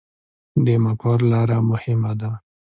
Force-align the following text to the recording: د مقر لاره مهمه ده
د 0.65 0.67
مقر 0.85 1.17
لاره 1.31 1.57
مهمه 1.69 2.11
ده 2.19 2.31